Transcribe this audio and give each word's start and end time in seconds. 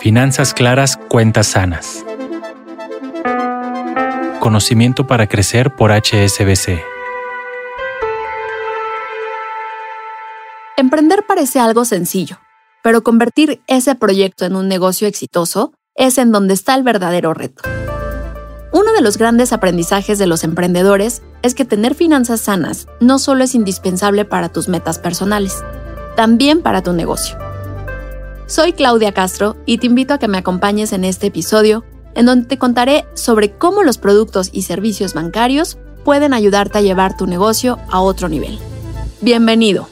Finanzas 0.00 0.52
claras, 0.52 0.96
cuentas 0.96 1.46
sanas. 1.46 2.04
Conocimiento 4.40 5.06
para 5.06 5.28
crecer 5.28 5.76
por 5.76 5.92
HSBC. 5.92 6.82
Emprender 10.76 11.24
parece 11.24 11.60
algo 11.60 11.84
sencillo, 11.84 12.40
pero 12.82 13.04
convertir 13.04 13.62
ese 13.68 13.94
proyecto 13.94 14.44
en 14.44 14.56
un 14.56 14.66
negocio 14.66 15.06
exitoso 15.06 15.72
es 15.94 16.18
en 16.18 16.32
donde 16.32 16.54
está 16.54 16.74
el 16.74 16.82
verdadero 16.82 17.34
reto. 17.34 17.62
Uno 18.72 18.92
de 18.92 19.02
los 19.02 19.18
grandes 19.18 19.52
aprendizajes 19.52 20.18
de 20.18 20.26
los 20.26 20.42
emprendedores 20.42 21.22
es 21.42 21.54
que 21.54 21.64
tener 21.64 21.94
finanzas 21.94 22.40
sanas 22.40 22.88
no 23.00 23.20
solo 23.20 23.44
es 23.44 23.54
indispensable 23.54 24.24
para 24.24 24.48
tus 24.48 24.68
metas 24.68 24.98
personales, 24.98 25.62
también 26.16 26.62
para 26.62 26.82
tu 26.82 26.92
negocio. 26.92 27.36
Soy 28.46 28.72
Claudia 28.72 29.12
Castro 29.12 29.56
y 29.66 29.78
te 29.78 29.86
invito 29.86 30.14
a 30.14 30.18
que 30.18 30.28
me 30.28 30.38
acompañes 30.38 30.92
en 30.92 31.04
este 31.04 31.28
episodio 31.28 31.84
en 32.14 32.26
donde 32.26 32.46
te 32.46 32.58
contaré 32.58 33.06
sobre 33.14 33.52
cómo 33.52 33.82
los 33.82 33.98
productos 33.98 34.50
y 34.52 34.62
servicios 34.62 35.14
bancarios 35.14 35.78
pueden 36.04 36.34
ayudarte 36.34 36.78
a 36.78 36.82
llevar 36.82 37.16
tu 37.16 37.26
negocio 37.26 37.78
a 37.90 38.00
otro 38.00 38.28
nivel. 38.28 38.58
Bienvenido. 39.20 39.88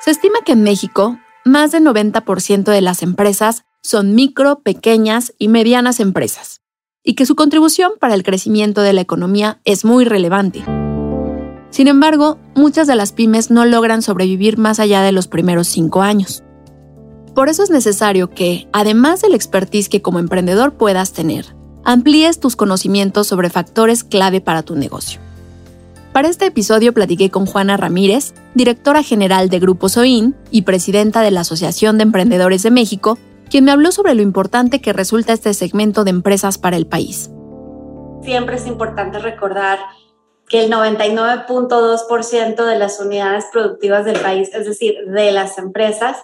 Se 0.00 0.10
estima 0.10 0.38
que 0.44 0.52
en 0.52 0.62
México, 0.62 1.18
más 1.44 1.72
del 1.72 1.84
90% 1.84 2.64
de 2.64 2.80
las 2.80 3.02
empresas 3.02 3.64
son 3.82 4.14
micro, 4.14 4.60
pequeñas 4.60 5.34
y 5.38 5.48
medianas 5.48 6.00
empresas, 6.00 6.60
y 7.06 7.14
que 7.14 7.24
su 7.24 7.36
contribución 7.36 7.92
para 7.98 8.14
el 8.14 8.24
crecimiento 8.24 8.82
de 8.82 8.92
la 8.92 9.00
economía 9.00 9.60
es 9.64 9.84
muy 9.84 10.04
relevante. 10.04 10.64
Sin 11.70 11.86
embargo, 11.86 12.38
muchas 12.56 12.88
de 12.88 12.96
las 12.96 13.12
pymes 13.12 13.50
no 13.50 13.64
logran 13.64 14.02
sobrevivir 14.02 14.58
más 14.58 14.80
allá 14.80 15.02
de 15.02 15.12
los 15.12 15.28
primeros 15.28 15.68
cinco 15.68 16.02
años. 16.02 16.42
Por 17.34 17.48
eso 17.48 17.62
es 17.62 17.70
necesario 17.70 18.30
que, 18.30 18.66
además 18.72 19.22
del 19.22 19.34
expertise 19.34 19.88
que 19.88 20.02
como 20.02 20.18
emprendedor 20.18 20.74
puedas 20.74 21.12
tener, 21.12 21.54
amplíes 21.84 22.40
tus 22.40 22.56
conocimientos 22.56 23.28
sobre 23.28 23.50
factores 23.50 24.02
clave 24.02 24.40
para 24.40 24.62
tu 24.62 24.74
negocio. 24.74 25.20
Para 26.12 26.28
este 26.28 26.46
episodio 26.46 26.92
platiqué 26.92 27.30
con 27.30 27.46
Juana 27.46 27.76
Ramírez, 27.76 28.32
directora 28.54 29.02
general 29.02 29.48
de 29.48 29.60
Grupo 29.60 29.88
Soin 29.88 30.34
y 30.50 30.62
presidenta 30.62 31.20
de 31.20 31.30
la 31.30 31.42
Asociación 31.42 31.98
de 31.98 32.04
Emprendedores 32.04 32.62
de 32.62 32.70
México, 32.70 33.18
quien 33.56 33.64
me 33.64 33.72
habló 33.72 33.90
sobre 33.90 34.14
lo 34.14 34.20
importante 34.20 34.82
que 34.82 34.92
resulta 34.92 35.32
este 35.32 35.54
segmento 35.54 36.04
de 36.04 36.10
empresas 36.10 36.58
para 36.58 36.76
el 36.76 36.86
país. 36.86 37.30
Siempre 38.22 38.56
es 38.56 38.66
importante 38.66 39.18
recordar 39.18 39.78
que 40.46 40.62
el 40.62 40.70
99.2% 40.70 42.66
de 42.66 42.78
las 42.78 43.00
unidades 43.00 43.46
productivas 43.50 44.04
del 44.04 44.20
país, 44.20 44.50
es 44.52 44.66
decir, 44.66 44.96
de 45.06 45.32
las 45.32 45.56
empresas, 45.56 46.18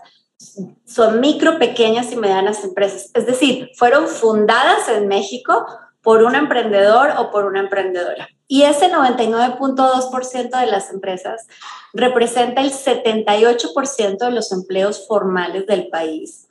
son 0.84 1.20
micro, 1.20 1.58
pequeñas 1.58 2.12
y 2.12 2.16
medianas 2.16 2.64
empresas. 2.64 3.10
Es 3.14 3.24
decir, 3.24 3.70
fueron 3.76 4.08
fundadas 4.08 4.90
en 4.90 5.08
México 5.08 5.64
por 6.02 6.24
un 6.24 6.34
emprendedor 6.34 7.12
o 7.16 7.30
por 7.30 7.46
una 7.46 7.60
emprendedora. 7.60 8.28
Y 8.46 8.64
ese 8.64 8.92
99.2% 8.92 10.60
de 10.60 10.66
las 10.66 10.90
empresas 10.90 11.46
representa 11.94 12.60
el 12.60 12.70
78% 12.70 14.18
de 14.18 14.30
los 14.32 14.52
empleos 14.52 15.06
formales 15.08 15.66
del 15.66 15.88
país. 15.88 16.46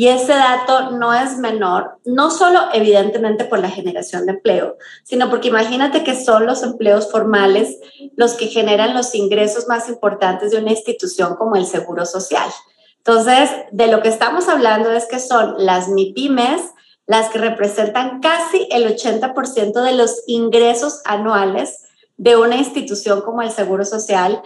Y 0.00 0.08
ese 0.08 0.32
dato 0.32 0.92
no 0.92 1.12
es 1.12 1.36
menor, 1.36 1.98
no 2.06 2.30
solo 2.30 2.58
evidentemente 2.72 3.44
por 3.44 3.58
la 3.58 3.68
generación 3.68 4.24
de 4.24 4.32
empleo, 4.32 4.78
sino 5.04 5.28
porque 5.28 5.48
imagínate 5.48 6.04
que 6.04 6.18
son 6.18 6.46
los 6.46 6.62
empleos 6.62 7.10
formales 7.10 7.76
los 8.16 8.32
que 8.32 8.46
generan 8.46 8.94
los 8.94 9.14
ingresos 9.14 9.68
más 9.68 9.90
importantes 9.90 10.52
de 10.52 10.56
una 10.56 10.70
institución 10.70 11.36
como 11.36 11.56
el 11.56 11.66
Seguro 11.66 12.06
Social. 12.06 12.48
Entonces, 12.96 13.50
de 13.72 13.88
lo 13.88 14.00
que 14.00 14.08
estamos 14.08 14.48
hablando 14.48 14.90
es 14.90 15.04
que 15.04 15.18
son 15.18 15.56
las 15.58 15.88
MIPIMES, 15.88 16.62
las 17.06 17.28
que 17.28 17.36
representan 17.36 18.22
casi 18.22 18.68
el 18.70 18.86
80% 18.86 19.82
de 19.82 19.92
los 19.92 20.22
ingresos 20.26 21.02
anuales 21.04 21.82
de 22.16 22.38
una 22.38 22.56
institución 22.56 23.20
como 23.20 23.42
el 23.42 23.50
Seguro 23.50 23.84
Social, 23.84 24.40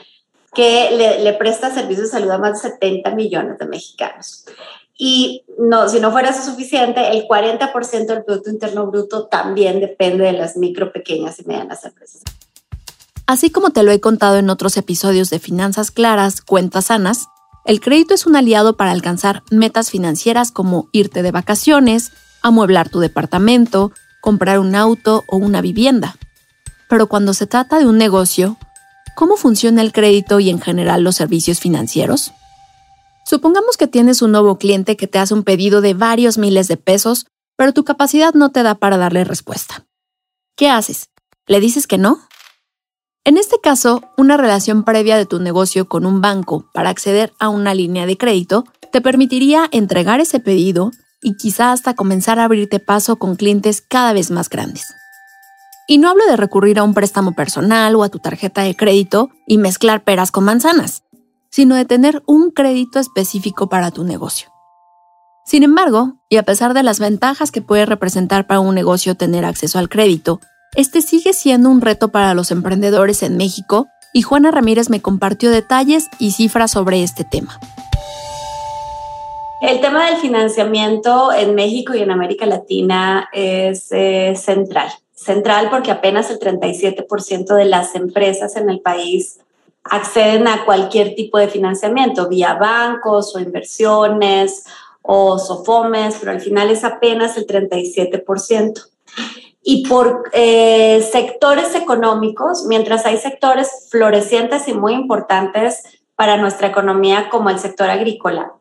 que 0.53 1.21
le, 1.23 1.33
presta 1.35 1.73
servicios 1.73 2.11
de 2.11 2.19
salud 2.19 2.31
a 2.33 2.39
más 2.39 2.61
de 2.61 2.71
70 2.71 3.15
millones 3.15 3.59
de 3.59 3.67
mexicanos. 3.67 4.47
Y 4.97 5.45
no, 5.59 5.89
si 5.89 5.99
no 5.99 6.13
fuera 6.13 6.31
eso 6.31 6.43
suficiente, 6.43 7.11
el 7.11 7.27
40% 7.27 8.07
del 8.07 8.25
Producto 8.25 8.51
Interno 8.51 8.87
Bruto 8.87 9.27
también 9.27 9.81
depende 9.81 10.25
de 10.25 10.33
las 10.33 10.57
micro, 10.57 10.93
pequeñas 10.93 11.41
y 11.41 11.45
medianas 11.45 11.85
empresas. 11.85 12.23
Así 13.27 13.51
como 13.51 13.71
te 13.71 13.83
lo 13.83 13.91
he 13.91 14.01
contado 14.01 14.37
en 14.37 14.51
otros 14.51 14.77
episodios 14.77 15.31
de 15.31 15.39
Finanzas 15.39 15.91
Claras, 15.91 16.43
Cuentas 16.43 16.87
Sanas, 16.87 17.27
el 17.65 17.81
crédito 17.81 18.13
es 18.13 18.27
un 18.27 18.37
aliado 18.37 18.77
para 18.77 18.91
alcanzar 18.91 19.43
metas 19.51 19.91
financieras 19.91 20.53
como 20.53 20.89
irte 20.93 21.23
de 21.23 21.31
vacaciones, 21.31 22.13
amueblar 22.43 22.91
tu 22.91 23.01
departamento, 23.01 23.91
comprar 24.21 24.59
un 24.59 24.75
auto 24.75 25.25
o 25.29 25.39
una 25.39 25.63
vivienda. 25.63 26.17
Pero 26.91 27.09
cuando 27.09 27.33
se 27.33 27.47
trata 27.47 27.79
de 27.79 27.87
un 27.87 27.97
negocio, 27.97 28.59
¿cómo 29.17 29.37
funciona 29.37 29.81
el 29.81 29.93
crédito 29.93 30.41
y 30.41 30.51
en 30.51 30.61
general 30.61 31.03
los 31.03 31.17
servicios 31.17 31.59
financieros? 31.59 32.33
Supongamos 33.25 33.77
que 33.79 33.87
tienes 33.87 34.21
un 34.21 34.33
nuevo 34.33 34.59
cliente 34.59 34.97
que 34.97 35.07
te 35.07 35.19
hace 35.19 35.33
un 35.33 35.45
pedido 35.45 35.81
de 35.81 35.95
varios 35.95 36.37
miles 36.37 36.69
de 36.69 36.77
pesos, 36.77 37.27
pero 37.57 37.73
tu 37.73 37.85
capacidad 37.85 38.35
no 38.35 38.51
te 38.51 38.63
da 38.63 38.75
para 38.75 38.99
darle 38.99 39.25
respuesta. 39.25 39.87
¿Qué 40.57 40.69
haces? 40.69 41.09
¿Le 41.47 41.61
dices 41.61 41.87
que 41.87 41.99
no? 41.99 42.19
En 43.25 43.39
este 43.39 43.59
caso, 43.63 44.03
una 44.19 44.37
relación 44.37 44.85
previa 44.85 45.17
de 45.17 45.25
tu 45.25 45.41
negocio 45.41 45.89
con 45.89 46.05
un 46.05 46.21
banco 46.21 46.69
para 46.75 46.91
acceder 46.91 47.33
a 47.39 47.49
una 47.49 47.75
línea 47.75 48.05
de 48.05 48.19
crédito 48.19 48.65
te 48.93 49.01
permitiría 49.01 49.69
entregar 49.73 50.21
ese 50.21 50.41
pedido 50.41 50.91
y 51.23 51.37
quizá 51.39 51.73
hasta 51.73 51.95
comenzar 51.95 52.39
a 52.39 52.45
abrirte 52.45 52.81
paso 52.81 53.17
con 53.17 53.37
clientes 53.37 53.81
cada 53.81 54.13
vez 54.13 54.31
más 54.31 54.51
grandes. 54.51 54.93
Y 55.89 55.97
no 55.97 56.11
hablo 56.11 56.27
de 56.27 56.37
recurrir 56.37 56.79
a 56.79 56.83
un 56.83 56.93
préstamo 56.93 57.33
personal 57.33 57.95
o 57.97 58.03
a 58.03 58.11
tu 58.11 58.19
tarjeta 58.19 58.63
de 58.63 58.77
crédito 58.77 59.31
y 59.47 59.57
mezclar 59.57 60.05
peras 60.05 60.31
con 60.31 60.45
manzanas, 60.45 61.04
sino 61.55 61.77
de 61.77 61.85
tener 61.85 62.21
un 62.27 62.51
crédito 62.51 62.99
específico 62.99 63.69
para 63.69 63.93
tu 63.93 64.03
negocio. 64.03 64.49
Sin 65.45 65.63
embargo, 65.63 66.15
y 66.29 66.39
a 66.39 66.43
pesar 66.43 66.75
de 66.75 66.83
las 66.83 66.99
ventajas 66.99 67.53
que 67.53 67.63
puede 67.63 67.87
representar 67.87 68.49
para 68.49 68.59
un 68.59 68.75
negocio 68.75 69.15
tener 69.15 69.45
acceso 69.45 69.79
al 69.79 69.89
crédito, 69.89 70.41
este 70.75 71.01
sigue 71.01 71.33
siendo 71.33 71.71
un 71.71 71.81
reto 71.81 72.09
para 72.09 72.35
los 72.35 72.51
emprendedores 72.51 73.23
en 73.23 73.37
México 73.37 73.87
y 74.13 74.23
Juana 74.23 74.51
Ramírez 74.51 74.91
me 74.91 75.01
compartió 75.01 75.49
detalles 75.49 76.09
y 76.19 76.33
cifras 76.33 76.73
sobre 76.73 77.05
este 77.05 77.23
tema. 77.23 77.61
El 79.61 79.81
tema 79.81 80.07
del 80.07 80.17
financiamiento 80.17 81.33
en 81.33 81.55
México 81.55 81.95
y 81.95 82.01
en 82.01 82.11
América 82.11 82.47
Latina 82.47 83.29
es 83.33 83.93
eh, 83.93 84.35
central. 84.35 84.89
Central 85.15 85.69
porque 85.71 85.93
apenas 85.93 86.33
el 86.33 86.41
37% 86.41 87.55
de 87.55 87.65
las 87.65 87.95
empresas 87.95 88.57
en 88.57 88.71
el 88.71 88.81
país 88.81 89.39
acceden 89.85 90.49
a 90.49 90.65
cualquier 90.65 91.15
tipo 91.15 91.39
de 91.39 91.49
financiamiento, 91.49 92.29
vía 92.29 92.55
bancos 92.55 93.35
o 93.37 93.41
inversiones 93.41 94.65
o 95.03 95.39
sofomes, 95.39 96.17
pero 96.19 96.33
al 96.33 96.41
final 96.41 96.71
es 96.71 96.83
apenas 96.83 97.37
el 97.37 97.47
37%. 97.47 98.89
Y 99.63 99.87
por 99.87 100.31
eh, 100.33 101.07
sectores 101.11 101.75
económicos, 101.75 102.65
mientras 102.67 103.07
hay 103.07 103.19
sectores 103.19 103.89
florecientes 103.91 104.69
y 104.69 104.75
muy 104.75 104.95
importantes 104.95 105.83
para 106.17 106.37
nuestra 106.37 106.69
economía 106.69 107.29
como 107.31 107.51
el 107.51 107.59
sector 107.59 107.91
agrícola, 107.91 108.53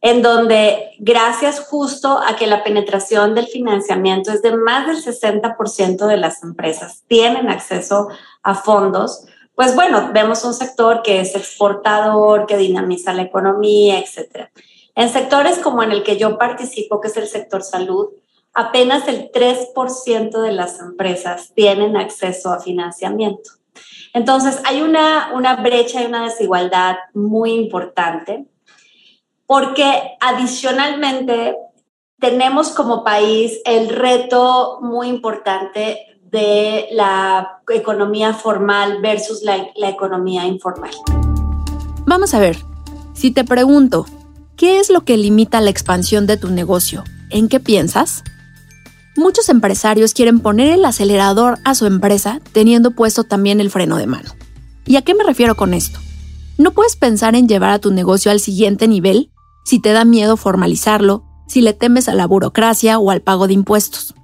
en 0.00 0.22
donde 0.22 0.92
gracias 0.98 1.60
justo 1.60 2.18
a 2.18 2.36
que 2.36 2.46
la 2.46 2.62
penetración 2.62 3.34
del 3.34 3.46
financiamiento 3.46 4.32
es 4.32 4.42
de 4.42 4.56
más 4.56 4.86
del 4.86 5.02
60% 5.02 6.06
de 6.06 6.16
las 6.16 6.42
empresas 6.42 7.04
tienen 7.08 7.48
acceso 7.48 8.08
a 8.42 8.54
fondos, 8.54 9.24
pues 9.54 9.74
bueno, 9.74 10.10
vemos 10.12 10.44
un 10.44 10.54
sector 10.54 11.02
que 11.02 11.20
es 11.20 11.34
exportador, 11.36 12.46
que 12.46 12.56
dinamiza 12.56 13.12
la 13.12 13.22
economía, 13.22 13.98
etc. 13.98 14.48
En 14.94 15.08
sectores 15.08 15.58
como 15.58 15.82
en 15.82 15.92
el 15.92 16.02
que 16.02 16.16
yo 16.16 16.38
participo, 16.38 17.00
que 17.00 17.08
es 17.08 17.16
el 17.16 17.28
sector 17.28 17.62
salud, 17.62 18.08
apenas 18.52 19.06
el 19.08 19.30
3% 19.30 20.42
de 20.42 20.52
las 20.52 20.80
empresas 20.80 21.52
tienen 21.54 21.96
acceso 21.96 22.52
a 22.52 22.60
financiamiento. 22.60 23.50
Entonces, 24.12 24.60
hay 24.64 24.80
una, 24.82 25.32
una 25.34 25.56
brecha 25.56 26.02
y 26.02 26.06
una 26.06 26.24
desigualdad 26.24 26.96
muy 27.14 27.52
importante 27.52 28.46
porque 29.46 30.16
adicionalmente 30.20 31.56
tenemos 32.20 32.70
como 32.70 33.04
país 33.04 33.60
el 33.64 33.88
reto 33.88 34.78
muy 34.80 35.08
importante 35.08 36.13
de 36.34 36.88
la 36.90 37.60
economía 37.68 38.34
formal 38.34 39.00
versus 39.00 39.42
la, 39.42 39.68
economía 39.88 40.46
informal. 40.46 40.90
Vamos 42.06 42.34
a 42.34 42.40
ver, 42.40 42.58
si 43.14 43.30
te 43.30 43.44
pregunto, 43.44 44.04
¿qué 44.56 44.80
es 44.80 44.90
lo 44.90 45.04
que 45.04 45.16
limita 45.16 45.60
la 45.60 45.70
expansión 45.70 46.26
de 46.26 46.36
tu 46.36 46.50
negocio? 46.50 47.04
¿En 47.30 47.48
qué 47.48 47.60
piensas? 47.60 48.24
Muchos 49.16 49.48
empresarios 49.48 50.12
quieren 50.12 50.40
poner 50.40 50.72
el 50.72 50.84
acelerador 50.84 51.60
a 51.64 51.76
su 51.76 51.86
empresa 51.86 52.40
teniendo 52.52 52.90
puesto 52.90 53.22
también 53.22 53.60
el 53.60 53.70
freno 53.70 53.96
de 53.96 54.08
mano. 54.08 54.32
¿Y 54.86 54.96
a 54.96 55.02
qué 55.02 55.14
me 55.14 55.22
refiero 55.22 55.54
con 55.54 55.72
esto? 55.72 56.00
No 56.58 56.72
puedes 56.72 56.96
pensar 56.96 57.36
en 57.36 57.46
llevar 57.46 57.70
a 57.70 57.78
tu 57.78 57.92
negocio 57.92 58.32
al 58.32 58.40
siguiente 58.40 58.88
nivel 58.88 59.30
si 59.64 59.80
te 59.80 59.92
da 59.92 60.04
miedo 60.04 60.36
formalizarlo, 60.36 61.22
si 61.46 61.60
le 61.60 61.74
temes 61.74 62.08
a 62.08 62.14
la 62.14 62.26
burocracia 62.26 62.98
o 62.98 63.12
al 63.12 63.22
pago 63.22 63.46
de 63.46 63.54
impuestos. 63.54 64.14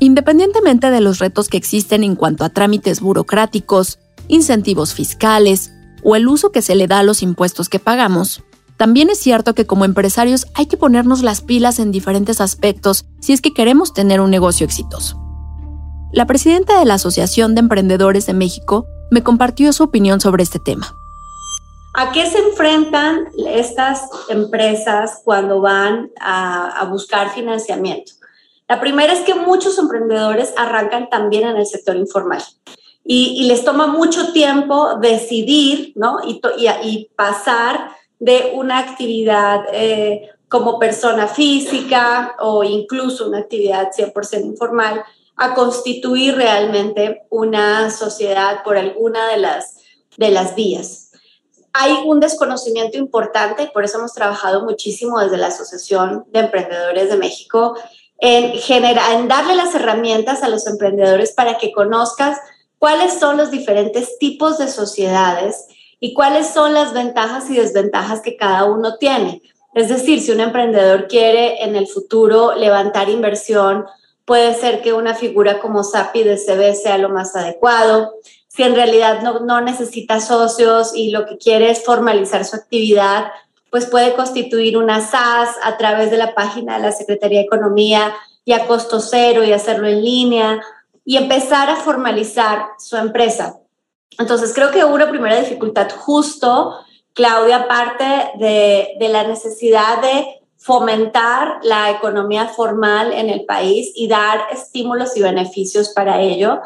Independientemente 0.00 0.90
de 0.90 1.00
los 1.00 1.18
retos 1.18 1.48
que 1.48 1.56
existen 1.56 2.04
en 2.04 2.16
cuanto 2.16 2.44
a 2.44 2.50
trámites 2.50 3.00
burocráticos, 3.00 3.98
incentivos 4.28 4.94
fiscales 4.94 5.72
o 6.02 6.16
el 6.16 6.28
uso 6.28 6.52
que 6.52 6.62
se 6.62 6.74
le 6.74 6.86
da 6.86 6.98
a 6.98 7.02
los 7.02 7.22
impuestos 7.22 7.68
que 7.68 7.78
pagamos, 7.78 8.42
también 8.76 9.08
es 9.08 9.18
cierto 9.18 9.54
que 9.54 9.66
como 9.66 9.86
empresarios 9.86 10.46
hay 10.54 10.66
que 10.66 10.76
ponernos 10.76 11.22
las 11.22 11.40
pilas 11.40 11.78
en 11.78 11.92
diferentes 11.92 12.40
aspectos 12.40 13.06
si 13.20 13.32
es 13.32 13.40
que 13.40 13.54
queremos 13.54 13.94
tener 13.94 14.20
un 14.20 14.30
negocio 14.30 14.66
exitoso. 14.66 15.18
La 16.12 16.26
presidenta 16.26 16.78
de 16.78 16.84
la 16.84 16.94
Asociación 16.94 17.54
de 17.54 17.60
Emprendedores 17.60 18.26
de 18.26 18.34
México 18.34 18.86
me 19.10 19.22
compartió 19.22 19.72
su 19.72 19.84
opinión 19.84 20.20
sobre 20.20 20.42
este 20.42 20.58
tema. 20.58 20.94
¿A 21.94 22.12
qué 22.12 22.26
se 22.26 22.38
enfrentan 22.38 23.28
estas 23.46 24.02
empresas 24.28 25.22
cuando 25.24 25.62
van 25.62 26.10
a, 26.20 26.86
buscar 26.90 27.30
financiamiento? 27.30 28.12
La 28.68 28.80
primera 28.80 29.12
es 29.12 29.20
que 29.20 29.34
muchos 29.34 29.78
emprendedores 29.78 30.52
arrancan 30.56 31.08
también 31.08 31.48
en 31.48 31.56
el 31.56 31.66
sector 31.66 31.96
informal 31.96 32.42
y, 33.04 33.46
les 33.46 33.64
toma 33.64 33.86
mucho 33.86 34.32
tiempo 34.32 34.96
decidir 34.96 35.92
¿no? 35.94 36.18
y, 36.26 36.40
y 36.82 37.08
pasar 37.14 37.90
de 38.18 38.52
una 38.54 38.78
actividad 38.78 39.66
eh, 39.72 40.30
como 40.48 40.78
persona 40.78 41.28
física 41.28 42.34
o 42.40 42.64
incluso 42.64 43.28
una 43.28 43.38
actividad 43.38 43.90
100% 43.92 44.44
informal 44.44 45.04
a 45.36 45.54
constituir 45.54 46.34
realmente 46.34 47.26
una 47.30 47.90
sociedad 47.90 48.62
por 48.64 48.76
alguna 48.76 49.28
de 49.28 49.38
las, 49.38 49.76
de 50.16 50.30
las 50.30 50.54
vías. 50.54 51.10
Hay 51.72 51.92
un 52.06 52.20
desconocimiento 52.20 52.96
importante, 52.96 53.70
por 53.72 53.84
eso 53.84 53.98
hemos 53.98 54.14
trabajado 54.14 54.64
muchísimo 54.64 55.20
desde 55.20 55.36
la 55.36 55.48
Asociación 55.48 56.24
de 56.28 56.40
Emprendedores 56.40 57.10
de 57.10 57.16
México 57.16 57.76
en, 58.18 58.52
generar, 58.52 59.12
en 59.12 59.28
darle 59.28 59.54
las 59.54 59.74
herramientas 59.74 60.42
a 60.42 60.48
los 60.48 60.66
emprendedores 60.66 61.32
para 61.32 61.58
que 61.58 61.72
conozcas 61.72 62.38
cuáles 62.78 63.18
son 63.18 63.36
los 63.36 63.50
diferentes 63.50 64.18
tipos 64.18 64.58
de 64.58 64.68
sociedades 64.68 65.66
y 66.00 66.14
cuáles 66.14 66.48
son 66.48 66.74
las 66.74 66.92
ventajas 66.92 67.50
y 67.50 67.56
desventajas 67.56 68.20
que 68.20 68.36
cada 68.36 68.64
uno 68.64 68.96
tiene. 68.98 69.42
Es 69.74 69.88
decir, 69.88 70.20
si 70.20 70.30
un 70.32 70.40
emprendedor 70.40 71.06
quiere 71.08 71.62
en 71.62 71.76
el 71.76 71.86
futuro 71.86 72.54
levantar 72.54 73.08
inversión, 73.08 73.84
puede 74.24 74.54
ser 74.54 74.82
que 74.82 74.92
una 74.92 75.14
figura 75.14 75.60
como 75.60 75.84
SAPI 75.84 76.22
de 76.24 76.36
CB 76.36 76.74
sea 76.74 76.98
lo 76.98 77.10
más 77.10 77.36
adecuado. 77.36 78.14
Si 78.48 78.62
en 78.62 78.74
realidad 78.74 79.22
no, 79.22 79.40
no 79.40 79.60
necesita 79.60 80.20
socios 80.20 80.92
y 80.94 81.10
lo 81.10 81.26
que 81.26 81.36
quiere 81.36 81.70
es 81.70 81.84
formalizar 81.84 82.44
su 82.44 82.56
actividad, 82.56 83.26
pues 83.76 83.84
puede 83.84 84.14
constituir 84.14 84.78
una 84.78 85.02
SAS 85.02 85.50
a 85.62 85.76
través 85.76 86.10
de 86.10 86.16
la 86.16 86.34
página 86.34 86.78
de 86.78 86.84
la 86.84 86.92
Secretaría 86.92 87.40
de 87.40 87.44
Economía 87.44 88.14
y 88.42 88.52
a 88.52 88.66
costo 88.66 89.00
cero 89.00 89.44
y 89.44 89.52
hacerlo 89.52 89.86
en 89.86 90.02
línea 90.02 90.62
y 91.04 91.18
empezar 91.18 91.68
a 91.68 91.76
formalizar 91.76 92.68
su 92.78 92.96
empresa. 92.96 93.58
Entonces, 94.18 94.54
creo 94.54 94.70
que 94.70 94.82
una 94.82 95.10
primera 95.10 95.38
dificultad 95.38 95.90
justo, 95.94 96.74
Claudia, 97.12 97.64
aparte 97.64 98.30
de, 98.38 98.94
de 98.98 99.08
la 99.10 99.24
necesidad 99.24 100.00
de 100.00 100.40
fomentar 100.56 101.58
la 101.62 101.90
economía 101.90 102.46
formal 102.46 103.12
en 103.12 103.28
el 103.28 103.44
país 103.44 103.92
y 103.94 104.08
dar 104.08 104.46
estímulos 104.52 105.14
y 105.18 105.22
beneficios 105.22 105.90
para 105.90 106.22
ello. 106.22 106.62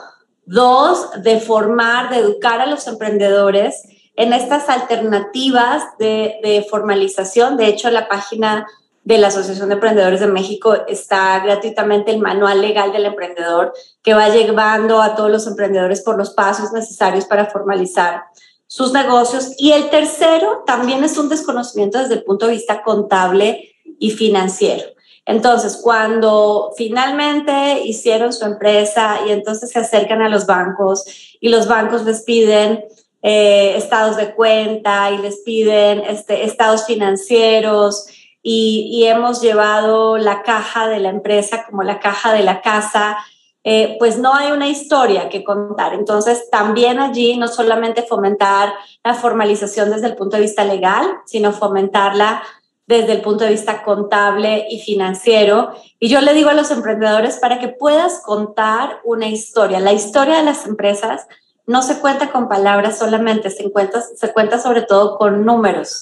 Dos, 0.46 1.10
de 1.24 1.40
formar, 1.40 2.10
de 2.10 2.18
educar 2.18 2.60
a 2.60 2.66
los 2.66 2.86
emprendedores 2.86 3.82
en 4.20 4.34
estas 4.34 4.68
alternativas 4.68 5.82
de, 5.98 6.66
formalización. 6.68 7.56
De 7.56 7.68
hecho, 7.68 7.90
la 7.90 8.06
página 8.06 8.66
de 9.02 9.16
la 9.16 9.28
Asociación 9.28 9.70
de 9.70 9.76
Emprendedores 9.76 10.20
de 10.20 10.26
México 10.26 10.76
está 10.86 11.40
gratuitamente 11.40 12.10
el 12.10 12.20
manual 12.20 12.60
legal 12.60 12.92
del 12.92 13.06
emprendedor 13.06 13.72
que 14.02 14.12
va 14.12 14.28
llevando 14.28 15.00
a 15.00 15.14
todos 15.14 15.30
los 15.30 15.46
emprendedores 15.46 16.02
por 16.02 16.18
los 16.18 16.30
pasos 16.34 16.70
necesarios 16.72 17.24
para 17.24 17.46
formalizar 17.46 18.24
sus 18.66 18.92
negocios. 18.92 19.54
Y 19.56 19.72
el 19.72 19.88
tercero 19.88 20.64
también 20.66 21.02
es 21.02 21.16
un 21.16 21.30
desconocimiento 21.30 21.98
desde 21.98 22.14
el 22.16 22.22
punto 22.22 22.44
de 22.44 22.52
vista 22.52 22.82
contable 22.82 23.74
y 23.98 24.10
financiero. 24.10 24.84
Entonces, 25.24 25.80
cuando 25.82 26.72
finalmente 26.76 27.80
hicieron 27.84 28.34
su 28.34 28.44
empresa 28.44 29.20
y 29.26 29.32
entonces 29.32 29.70
se 29.70 29.78
acercan 29.78 30.20
a 30.20 30.28
los 30.28 30.44
bancos 30.44 31.06
y 31.40 31.48
los 31.48 31.68
bancos 31.68 32.04
les 32.04 32.20
piden 32.20 32.84
eh, 33.22 33.74
estados 33.76 34.16
de 34.16 34.34
cuenta 34.34 35.10
y 35.10 35.18
les 35.18 35.38
piden 35.40 36.00
este, 36.00 36.44
estados 36.44 36.86
financieros 36.86 38.06
y, 38.42 39.04
hemos 39.04 39.42
llevado 39.42 40.16
la 40.16 40.42
caja 40.42 40.88
de 40.88 41.00
la 41.00 41.10
empresa 41.10 41.64
como 41.68 41.82
la 41.82 41.98
caja 42.00 42.32
de 42.32 42.42
la 42.42 42.62
casa, 42.62 43.18
eh, 43.64 43.96
pues 43.98 44.18
no 44.18 44.34
hay 44.34 44.52
una 44.52 44.68
historia 44.68 45.28
que 45.28 45.44
contar. 45.44 45.92
Entonces, 45.92 46.48
también 46.50 46.98
allí 47.00 47.36
no 47.36 47.48
solamente 47.48 48.02
fomentar 48.02 48.72
la 49.04 49.14
formalización 49.14 49.90
desde 49.90 50.06
el 50.06 50.16
punto 50.16 50.36
de 50.36 50.42
vista 50.42 50.64
legal, 50.64 51.06
sino 51.26 51.52
fomentarla 51.52 52.42
desde 52.86 53.12
el 53.12 53.20
punto 53.20 53.44
de 53.44 53.50
vista 53.50 53.82
contable 53.82 54.66
y 54.70 54.80
financiero. 54.80 55.74
Y 55.98 56.08
yo 56.08 56.20
le 56.20 56.32
digo 56.32 56.50
a 56.50 56.54
los 56.54 56.70
emprendedores 56.70 57.36
para 57.36 57.58
que 57.58 57.68
puedas 57.68 58.20
contar 58.20 59.00
una 59.04 59.28
historia. 59.28 59.78
La 59.80 59.92
historia 59.92 60.38
de 60.38 60.44
las 60.44 60.66
empresas 60.66 61.26
no 61.70 61.82
se 61.82 62.00
cuenta 62.00 62.32
con 62.32 62.48
palabras 62.48 62.98
solamente, 62.98 63.48
se 63.48 63.70
cuenta, 63.70 64.02
se 64.02 64.32
cuenta 64.32 64.58
sobre 64.58 64.82
todo 64.82 65.16
con 65.16 65.44
números. 65.44 66.00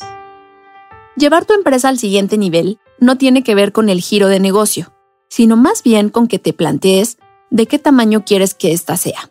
Llevar 1.14 1.44
tu 1.44 1.52
empresa 1.52 1.90
al 1.90 1.98
siguiente 1.98 2.38
nivel 2.38 2.78
no 3.00 3.18
tiene 3.18 3.42
que 3.42 3.54
ver 3.54 3.72
con 3.72 3.90
el 3.90 4.00
giro 4.00 4.28
de 4.28 4.40
negocio, 4.40 4.94
sino 5.28 5.58
más 5.58 5.82
bien 5.82 6.08
con 6.08 6.26
que 6.26 6.38
te 6.38 6.54
plantees 6.54 7.18
de 7.50 7.66
qué 7.66 7.78
tamaño 7.78 8.24
quieres 8.24 8.54
que 8.54 8.72
ésta 8.72 8.96
sea. 8.96 9.30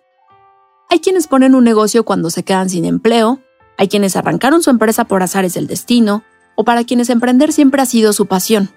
Hay 0.91 0.99
quienes 0.99 1.25
ponen 1.25 1.55
un 1.55 1.63
negocio 1.63 2.05
cuando 2.05 2.29
se 2.29 2.43
quedan 2.43 2.69
sin 2.69 2.85
empleo, 2.85 3.39
hay 3.75 3.87
quienes 3.87 4.15
arrancaron 4.15 4.61
su 4.61 4.69
empresa 4.69 5.05
por 5.05 5.23
azares 5.23 5.55
del 5.55 5.65
destino, 5.65 6.23
o 6.53 6.63
para 6.63 6.83
quienes 6.83 7.09
emprender 7.09 7.51
siempre 7.51 7.81
ha 7.81 7.87
sido 7.87 8.13
su 8.13 8.27
pasión. 8.27 8.69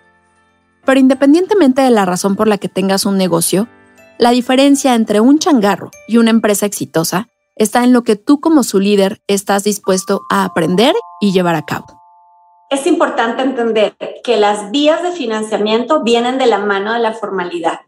Pero 0.87 0.99
independientemente 0.99 1.83
de 1.83 1.91
la 1.91 2.07
razón 2.07 2.37
por 2.37 2.49
la 2.49 2.57
que 2.57 2.71
tengas 2.71 3.05
un 3.05 3.19
negocio, 3.19 3.69
la 4.17 4.31
diferencia 4.31 4.95
entre 4.95 5.21
un 5.21 5.39
changarro 5.39 5.91
y 6.09 6.17
una 6.17 6.31
empresa 6.31 6.65
exitosa 6.65 7.30
está 7.61 7.85
en 7.85 7.93
lo 7.93 8.03
que 8.03 8.17
tú 8.17 8.41
como 8.41 8.65
su 8.65 8.81
líder 8.81 9.23
estás 9.29 9.62
dispuesto 9.62 10.23
a 10.31 10.45
aprender 10.45 10.95
y 11.21 11.33
llevar 11.33 11.55
a 11.55 11.64
cabo 11.64 12.00
es 12.71 12.87
importante 12.87 13.43
entender 13.43 13.97
que 14.23 14.37
las 14.37 14.71
vías 14.71 15.02
de 15.02 15.11
financiamiento 15.11 16.02
vienen 16.05 16.38
de 16.38 16.47
la 16.47 16.59
mano 16.59 16.93
de 16.93 17.00
la 17.00 17.12
formalidad. 17.12 17.81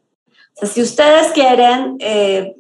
O 0.55 0.55
sea, 0.55 0.69
si 0.69 0.83
ustedes 0.83 1.29
quieren 1.29 1.97
eh, 2.01 2.57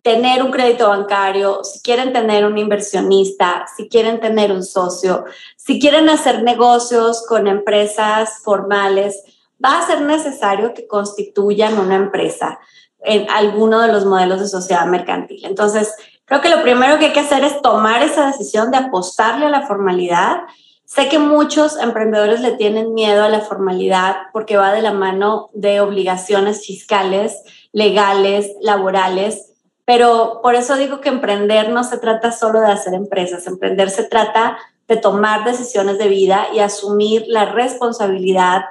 tener 0.00 0.42
un 0.42 0.50
crédito 0.50 0.88
bancario, 0.88 1.62
si 1.62 1.80
quieren 1.82 2.14
tener 2.14 2.46
un 2.46 2.56
inversionista, 2.56 3.66
si 3.76 3.88
quieren 3.90 4.18
tener 4.18 4.50
un 4.50 4.64
socio, 4.64 5.26
si 5.56 5.78
quieren 5.78 6.08
hacer 6.08 6.42
negocios 6.42 7.24
con 7.28 7.46
empresas 7.46 8.40
formales, 8.42 9.22
va 9.62 9.78
a 9.78 9.86
ser 9.86 10.00
necesario 10.00 10.72
que 10.72 10.86
constituyan 10.86 11.78
una 11.78 11.96
empresa 11.96 12.58
en 13.04 13.28
alguno 13.28 13.82
de 13.82 13.92
los 13.92 14.06
modelos 14.06 14.40
de 14.40 14.48
sociedad 14.48 14.86
mercantil. 14.86 15.44
Entonces, 15.44 15.94
creo 16.32 16.40
que 16.40 16.48
lo 16.48 16.62
primero 16.62 16.98
que 16.98 17.06
hay 17.06 17.12
que 17.12 17.20
hacer 17.20 17.44
es 17.44 17.60
tomar 17.60 18.02
esa 18.02 18.26
decisión 18.26 18.70
de 18.70 18.78
apostarle 18.78 19.44
a 19.44 19.50
la 19.50 19.66
formalidad. 19.66 20.38
Sé 20.86 21.10
que 21.10 21.18
muchos 21.18 21.76
emprendedores 21.78 22.40
le 22.40 22.52
tienen 22.52 22.94
miedo 22.94 23.22
a 23.22 23.28
la 23.28 23.40
formalidad 23.40 24.16
porque 24.32 24.56
va 24.56 24.72
de 24.72 24.80
la 24.80 24.94
mano 24.94 25.50
de 25.52 25.82
obligaciones 25.82 26.64
fiscales, 26.64 27.36
legales, 27.72 28.50
laborales, 28.62 29.52
pero 29.84 30.40
por 30.42 30.54
eso 30.54 30.76
digo 30.76 31.02
que 31.02 31.10
emprender 31.10 31.68
no 31.68 31.84
se 31.84 31.98
trata 31.98 32.32
solo 32.32 32.62
de 32.62 32.72
hacer 32.72 32.94
empresas, 32.94 33.46
emprender 33.46 33.90
se 33.90 34.04
trata 34.04 34.56
de 34.88 34.96
tomar 34.96 35.44
decisiones 35.44 35.98
de 35.98 36.08
vida 36.08 36.46
y 36.54 36.60
asumir 36.60 37.24
la 37.26 37.44
responsabilidad 37.44 38.62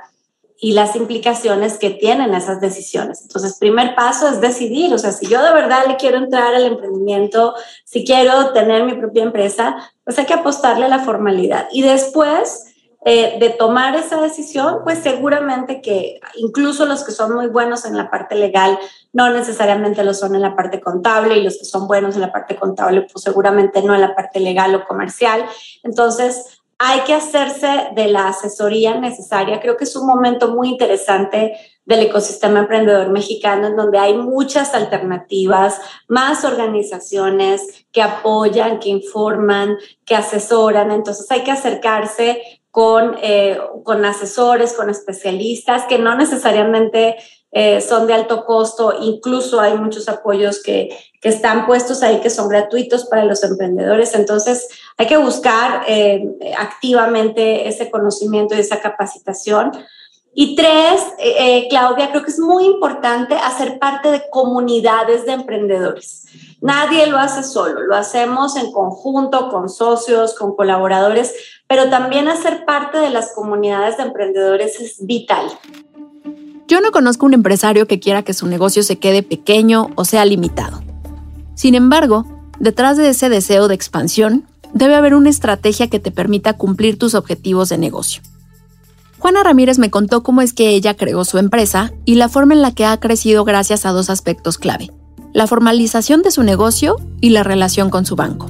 y 0.63 0.74
las 0.74 0.96
implicaciones 0.96 1.80
que 1.80 1.89
tienen 1.89 2.36
esas 2.36 2.62
decisiones. 2.62 3.24
Entonces, 3.24 3.58
primer 3.58 3.96
paso 3.96 4.30
es 4.30 4.41
decidir, 4.41 4.94
o 4.94 5.00
sea, 5.00 5.12
si 5.12 5.25
yo 5.25 5.44
de 5.44 5.51
verdad 5.53 5.88
le 5.88 5.98
quiero 5.98 6.20
entrar 6.20 6.53
al 6.53 6.65
emprendimiento, 6.65 7.56
si 7.84 8.06
quiero 8.06 8.53
tener 8.53 8.84
mi 8.84 8.94
propia 8.94 9.24
empresa, 9.24 9.75
pues 10.03 10.20
hay 10.20 10.25
que 10.27 10.36
apostarle 10.36 10.86
a 10.86 10.89
la 10.89 11.00
formalidad. 11.00 11.68
Y 11.72 11.82
después 11.82 12.72
eh, 13.03 13.38
de 13.39 13.50
tomar 13.50 13.96
esa 13.96 14.22
decisión, 14.22 14.82
pues 14.84 15.00
seguramente 15.00 15.82
que 15.82 16.20
incluso 16.36 16.86
los 16.86 17.03
que 17.03 17.12
son 17.12 17.34
muy 17.34 17.48
buenos 17.48 17.84
en 17.86 17.98
la 17.98 18.12
parte 18.12 18.36
legal 18.36 18.77
no 19.13 19.32
necesariamente 19.32 20.03
lo 20.03 20.13
son 20.13 20.36
en 20.36 20.44
la 20.44 20.56
parte 20.56 20.80
contable 20.80 21.38
y 21.38 21.44
los 21.44 21.58
que 21.58 21.65
son 21.65 21.88
buenos 21.88 22.13
en 22.13 22.22
la 22.22 22.32
parte 22.32 22.56
contable, 22.56 23.08
pues 23.12 23.24
seguramente 23.24 23.82
no 23.82 23.96
en 23.96 24.01
la 24.01 24.13
parte 24.13 24.39
legal 24.39 24.75
o 24.75 24.86
comercial. 24.86 25.44
Entonces, 25.82 26.61
hay 26.84 27.02
que 27.02 27.14
hacerse 27.14 27.90
de 27.94 28.08
la 28.08 28.30
asesoría 28.30 29.00
necesaria. 29.00 29.60
Creo 29.60 29.78
que 29.78 29.84
es 29.84 29.96
un 29.96 30.08
momento 30.08 30.48
muy 30.48 30.70
interesante 30.70 31.54
del 31.86 32.00
ecosistema 32.00 32.62
emprendedor 32.62 33.10
mexicano 33.10 33.68
en 33.68 33.76
donde 33.76 34.00
hay 34.00 34.16
muchas 34.16 34.74
alternativas, 34.74 35.80
más 36.08 36.44
organizaciones 36.44 37.86
que 37.92 38.02
apoyan, 38.02 38.80
que 38.80 38.90
informan, 38.90 39.78
que 40.06 40.16
asesoran. 40.16 40.90
Entonces 40.90 41.30
hay 41.30 41.44
que 41.44 41.52
acercarse 41.52 42.42
con, 42.72 43.16
eh, 43.22 43.60
con 43.84 44.04
asesores, 44.04 44.74
con 44.74 44.90
especialistas 44.90 45.86
que 45.86 46.00
no 46.00 46.16
necesariamente 46.16 47.18
eh, 47.53 47.81
son 47.81 48.08
de 48.08 48.13
alto 48.13 48.46
costo, 48.46 48.93
incluso 49.01 49.60
hay 49.60 49.77
muchos 49.77 50.08
apoyos 50.08 50.63
que, 50.63 50.89
que, 51.20 51.27
están 51.27 51.65
puestos 51.65 52.01
ahí 52.01 52.22
que 52.22 52.29
son 52.29 52.48
gratuitos 52.48 53.05
para 53.05 53.25
los 53.25 53.43
emprendedores. 53.43 54.15
Entonces, 54.15 54.70
hay 54.98 55.08
que 55.08 55.17
buscar 55.17 55.84
eh, 55.88 56.24
activamente 56.58 57.67
ese 57.67 57.91
conocimiento 57.91 58.55
y 58.55 58.60
esa 58.60 58.79
capacitación. 58.79 59.72
Y 60.34 60.55
tres, 60.55 61.01
eh, 61.20 61.67
Claudia, 61.70 62.12
creo 62.12 62.24
que 62.24 62.31
es 62.31 62.39
muy 62.39 62.63
importante 62.63 63.36
hacer 63.36 63.79
parte 63.79 64.10
de 64.12 64.24
comunidades 64.29 65.25
de 65.25 65.34
emprendedores. 65.34 66.27
Nadie 66.62 67.08
lo 67.08 67.17
hace 67.17 67.43
solo, 67.43 67.81
lo 67.81 67.96
hacemos 67.96 68.55
en 68.55 68.72
conjunto 68.72 69.50
con 69.50 69.67
socios, 69.67 70.36
con 70.36 70.55
colaboradores, 70.55 71.36
pero 71.67 71.89
también 71.89 72.29
hacer 72.29 72.63
parte 72.63 72.98
de 73.00 73.10
las 73.10 73.34
comunidades 73.34 73.98
de 73.98 74.03
emprendedores 74.03 74.79
es 74.79 75.05
vital. 75.05 75.48
Yo 76.72 76.80
no 76.80 76.92
conozco 76.92 77.25
un 77.25 77.34
empresario 77.34 77.86
que 77.86 78.00
quiera 78.00 78.24
que 78.24 78.34
su 78.34 78.48
negocio 78.48 78.82
se 78.82 78.98
quede 78.98 79.24
pequeño 79.24 79.90
o 79.96 80.06
sea 80.06 80.24
limitado. 80.24 80.82
Sin 81.54 81.75
embargo, 81.75 82.25
detrás 82.60 82.96
de 82.96 83.10
ese 83.10 83.28
deseo 83.28 83.68
de 83.68 83.75
expansión, 83.75 84.48
debe 84.72 84.96
haber 84.96 85.13
una 85.13 85.30
estrategia 85.30 85.90
que 85.90 86.00
te 86.00 86.12
permita 86.12 86.54
cumplir 86.54 86.98
tus 86.98 87.13
objetivos 87.13 87.68
de 87.68 87.78
negocio. 87.78 88.24
Juana 89.20 89.44
Ramírez 89.44 89.80
me 89.80 89.90
contó 89.90 90.24
cómo 90.24 90.42
es 90.42 90.54
que 90.54 90.70
ella 90.70 90.96
creó 90.96 91.25
su 91.25 91.40
empresa 91.40 91.92
y 92.06 92.16
la 92.16 92.30
forma 92.30 92.54
en 92.54 92.62
la 92.62 92.74
que 92.74 92.86
ha 92.86 92.98
crecido 93.01 93.44
gracias 93.44 93.86
a 93.86 93.92
dos 93.92 94.10
aspectos 94.10 94.58
clave, 94.58 94.92
la 95.34 95.48
formalización 95.48 96.22
de 96.22 96.32
su 96.32 96.42
negocio 96.42 96.96
y 97.20 97.32
la 97.32 97.44
relación 97.44 97.90
con 97.90 98.06
su 98.06 98.16
banco. 98.16 98.48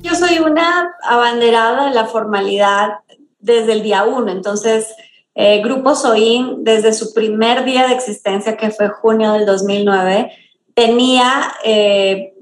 Yo 0.00 0.14
soy 0.14 0.38
una 0.38 0.88
abanderada 1.02 1.84
de 1.84 1.94
la 1.94 2.06
formalidad 2.06 3.00
desde 3.40 3.74
el 3.74 3.82
día 3.82 4.04
uno, 4.04 4.32
entonces 4.32 4.86
eh, 5.34 5.60
Grupo 5.62 5.94
Soin, 5.94 6.62
desde 6.62 6.92
su 6.92 7.12
primer 7.12 7.64
día 7.64 7.88
de 7.88 7.94
existencia, 7.94 8.56
que 8.56 8.70
fue 8.70 8.88
junio 8.88 9.32
del 9.32 9.46
2009, 9.46 10.30
tenía 10.74 11.54
eh, 11.64 12.34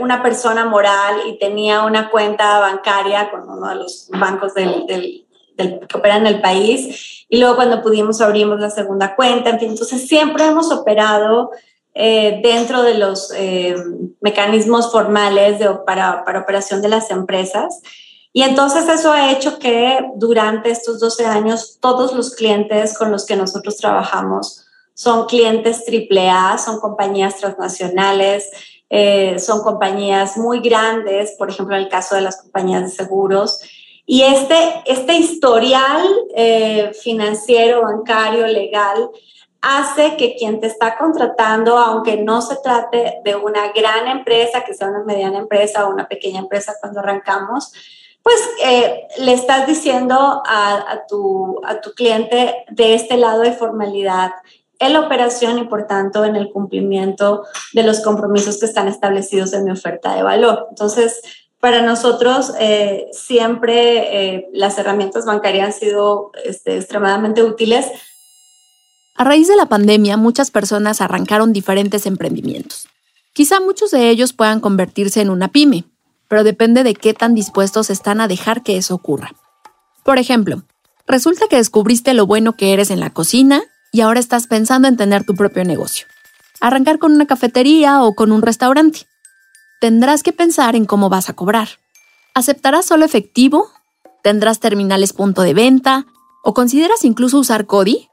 una 0.00 0.22
persona 0.22 0.64
moral 0.64 1.16
y 1.28 1.38
tenía 1.38 1.82
una 1.82 2.10
cuenta 2.10 2.58
bancaria 2.58 3.30
con 3.30 3.48
uno 3.48 3.68
de 3.68 3.74
los 3.76 4.08
bancos 4.10 4.54
del, 4.54 5.26
que 5.56 5.96
operan 5.96 6.26
en 6.26 6.34
el 6.34 6.40
país. 6.40 7.26
Y 7.28 7.38
luego 7.38 7.56
cuando 7.56 7.82
pudimos 7.82 8.20
abrimos 8.20 8.58
la 8.60 8.70
segunda 8.70 9.14
cuenta. 9.14 9.50
En 9.50 9.60
fin, 9.60 9.70
entonces 9.70 10.08
siempre 10.08 10.46
hemos 10.46 10.72
operado 10.72 11.50
eh, 11.94 12.40
dentro 12.42 12.82
de 12.82 12.94
los 12.94 13.30
mecanismos 14.20 14.90
formales 14.90 15.58
de, 15.58 15.68
para, 15.84 16.24
para 16.24 16.40
operación 16.40 16.80
de 16.80 16.88
las 16.88 17.10
empresas. 17.10 17.82
Y 18.32 18.42
entonces 18.42 18.88
eso 18.88 19.12
ha 19.12 19.32
hecho 19.32 19.58
que 19.58 19.98
durante 20.16 20.70
estos 20.70 21.00
12 21.00 21.24
años 21.24 21.78
todos 21.80 22.12
los 22.12 22.34
clientes 22.34 22.96
con 22.96 23.10
los 23.10 23.26
que 23.26 23.36
nosotros 23.36 23.76
trabajamos 23.76 24.66
son 24.94 25.26
clientes 25.26 25.84
AAA, 25.86 26.58
son 26.58 26.80
compañías 26.80 27.36
transnacionales, 27.36 28.50
eh, 28.90 29.38
son 29.38 29.62
compañías 29.62 30.36
muy 30.36 30.60
grandes, 30.60 31.36
por 31.38 31.50
ejemplo, 31.50 31.76
en 31.76 31.82
el 31.82 31.88
caso 31.88 32.16
de 32.16 32.22
las 32.22 32.40
compañías 32.40 32.82
de 32.82 33.04
seguros. 33.04 33.60
Y 34.06 34.22
este, 34.22 34.82
este 34.86 35.14
historial 35.14 36.04
eh, 36.34 36.90
financiero, 37.00 37.82
bancario, 37.82 38.46
legal, 38.46 39.10
hace 39.60 40.16
que 40.16 40.34
quien 40.34 40.60
te 40.60 40.66
está 40.66 40.96
contratando, 40.96 41.78
aunque 41.78 42.16
no 42.16 42.40
se 42.40 42.56
trate 42.56 43.20
de 43.24 43.36
una 43.36 43.70
gran 43.72 44.08
empresa, 44.08 44.64
que 44.64 44.74
sea 44.74 44.88
una 44.88 45.04
mediana 45.04 45.38
empresa 45.38 45.86
o 45.86 45.92
una 45.92 46.08
pequeña 46.08 46.40
empresa 46.40 46.74
cuando 46.80 47.00
arrancamos, 47.00 47.72
pues 48.28 48.50
eh, 48.62 49.08
le 49.20 49.32
estás 49.32 49.66
diciendo 49.66 50.42
a, 50.44 51.06
tu, 51.08 51.62
cliente 51.96 52.56
de 52.70 52.94
este 52.94 53.16
lado 53.16 53.40
de 53.40 53.52
formalidad 53.52 54.32
en 54.78 54.92
la 54.92 55.00
operación 55.00 55.56
y 55.58 55.64
por 55.64 55.86
tanto 55.86 56.26
en 56.26 56.36
el 56.36 56.50
cumplimiento 56.50 57.46
de 57.72 57.84
los 57.84 58.00
compromisos 58.00 58.60
que 58.60 58.66
están 58.66 58.86
establecidos 58.86 59.54
en 59.54 59.64
mi 59.64 59.70
oferta 59.70 60.14
de 60.14 60.22
valor. 60.22 60.66
Entonces, 60.68 61.22
para 61.58 61.80
nosotros 61.80 62.52
eh, 62.60 63.06
siempre 63.12 64.34
eh, 64.34 64.48
las 64.52 64.76
herramientas 64.76 65.24
bancarias 65.24 65.68
han 65.68 65.72
sido 65.72 66.30
este, 66.44 66.76
extremadamente 66.76 67.42
útiles. 67.42 67.86
A 69.14 69.24
raíz 69.24 69.48
de 69.48 69.56
la 69.56 69.70
pandemia, 69.70 70.18
muchas 70.18 70.50
personas 70.50 71.00
arrancaron 71.00 71.54
diferentes 71.54 72.04
emprendimientos. 72.04 72.88
Quizá 73.32 73.58
muchos 73.58 73.90
de 73.90 74.10
ellos 74.10 74.34
puedan 74.34 74.60
convertirse 74.60 75.22
en 75.22 75.30
una 75.30 75.48
pyme, 75.48 75.86
pero 76.28 76.44
depende 76.44 76.84
de 76.84 76.94
qué 76.94 77.14
tan 77.14 77.34
dispuestos 77.34 77.90
están 77.90 78.20
a 78.20 78.28
dejar 78.28 78.62
que 78.62 78.76
eso 78.76 78.94
ocurra. 78.94 79.32
Por 80.04 80.18
ejemplo, 80.18 80.62
resulta 81.06 81.46
que 81.48 81.56
descubriste 81.56 82.14
lo 82.14 82.26
bueno 82.26 82.54
que 82.54 82.72
eres 82.72 82.90
en 82.90 83.00
la 83.00 83.10
cocina 83.10 83.62
y 83.92 84.02
ahora 84.02 84.20
estás 84.20 84.46
pensando 84.46 84.88
en 84.88 84.96
tener 84.96 85.24
tu 85.24 85.34
propio 85.34 85.64
negocio. 85.64 86.06
Arrancar 86.60 86.98
con 86.98 87.12
una 87.12 87.26
cafetería 87.26 88.02
o 88.02 88.14
con 88.14 88.32
un 88.32 88.42
restaurante. 88.42 89.06
Tendrás 89.80 90.22
que 90.22 90.32
pensar 90.32 90.76
en 90.76 90.86
cómo 90.86 91.08
vas 91.08 91.28
a 91.28 91.34
cobrar. 91.34 91.68
¿Aceptarás 92.34 92.86
solo 92.86 93.04
efectivo? 93.04 93.70
¿Tendrás 94.22 94.60
terminales 94.60 95.12
punto 95.12 95.42
de 95.42 95.54
venta? 95.54 96.06
¿O 96.42 96.52
consideras 96.52 97.04
incluso 97.04 97.38
usar 97.38 97.66
CODI? 97.66 98.08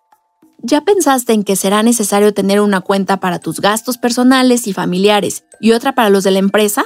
¿Ya 0.60 0.81
pensaste 0.81 1.34
en 1.34 1.43
que 1.43 1.55
será 1.55 1.84
necesario 1.84 2.34
tener 2.34 2.62
una 2.62 2.81
cuenta 2.81 3.17
para 3.17 3.39
tus 3.39 3.60
gastos 3.60 3.98
personales 3.98 4.67
y 4.67 4.74
familiares 4.74 5.43
y 5.60 5.72
otra 5.74 5.93
para 5.93 6.10
los 6.10 6.24
de 6.24 6.31
la 6.31 6.39
empresa? 6.39 6.86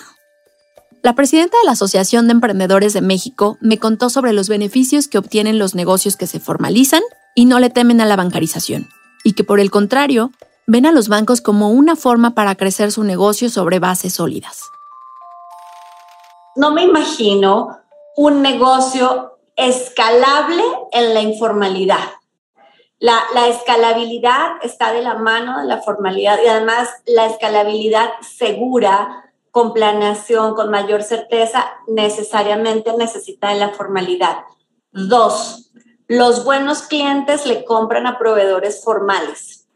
La 1.01 1.15
presidenta 1.15 1.57
de 1.57 1.65
la 1.65 1.71
Asociación 1.71 2.27
de 2.27 2.33
Emprendedores 2.33 2.91
de 2.91 2.99
México 2.99 3.57
me 3.61 3.79
contó 3.79 4.09
sobre 4.09 4.33
los 4.33 4.49
beneficios 4.49 5.07
que 5.07 5.17
obtienen 5.17 5.57
los 5.57 5.73
negocios 5.73 6.17
que 6.17 6.27
se 6.27 6.41
formalizan 6.41 7.01
y 7.35 7.45
no 7.45 7.59
le 7.59 7.69
temen 7.69 8.01
a 8.01 8.05
la 8.05 8.17
bancarización, 8.17 8.89
y 9.23 9.31
que 9.31 9.45
por 9.45 9.61
el 9.61 9.71
contrario, 9.71 10.31
ven 10.67 10.85
a 10.85 10.91
los 10.91 11.07
bancos 11.07 11.39
como 11.39 11.69
una 11.69 11.95
forma 11.95 12.35
para 12.35 12.55
crecer 12.55 12.91
su 12.91 13.05
negocio 13.05 13.49
sobre 13.49 13.79
bases 13.79 14.15
sólidas. 14.15 14.63
No 16.57 16.71
me 16.71 16.83
imagino 16.83 17.77
un 18.17 18.41
negocio 18.41 19.39
escalable 19.55 20.63
en 20.91 21.13
la 21.13 21.21
informalidad. 21.21 22.09
La, 22.99 23.23
la, 23.33 23.47
escalabilidad 23.47 24.57
está 24.61 24.91
de 24.91 25.01
la 25.01 25.15
mano 25.15 25.61
de 25.61 25.65
la 25.65 25.77
formalidad 25.77 26.37
y 26.43 26.47
además 26.47 26.89
la 27.05 27.27
escalabilidad 27.27 28.09
segura 28.19 29.28
con 29.51 29.73
planeación, 29.73 30.55
con 30.55 30.69
mayor 30.69 31.03
certeza, 31.03 31.65
necesariamente 31.87 32.93
necesita 32.97 33.49
de 33.49 33.59
la 33.59 33.69
formalidad. 33.69 34.37
Dos, 34.91 35.71
los 36.07 36.43
buenos 36.43 36.83
clientes 36.83 37.45
le 37.45 37.65
compran 37.65 38.07
a 38.07 38.17
proveedores 38.17 38.83
formales. 38.83 39.67